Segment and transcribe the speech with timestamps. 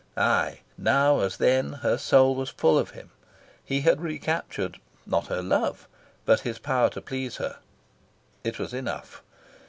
[0.17, 3.11] Aye, now as then, her soul was full of him.
[3.63, 5.87] He had recaptured, not her love,
[6.25, 7.57] but his power to please her.
[8.43, 9.21] It was enough.